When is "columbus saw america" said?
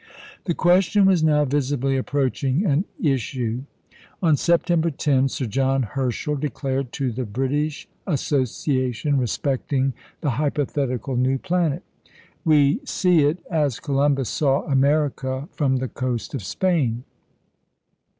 13.79-15.47